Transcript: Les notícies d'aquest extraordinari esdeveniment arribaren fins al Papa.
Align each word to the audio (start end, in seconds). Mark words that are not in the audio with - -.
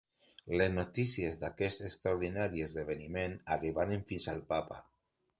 Les 0.59 0.69
notícies 0.75 1.35
d'aquest 1.41 1.83
extraordinari 1.89 2.63
esdeveniment 2.67 3.35
arribaren 3.57 4.01
fins 4.13 4.25
al 4.33 4.41
Papa. 4.55 4.81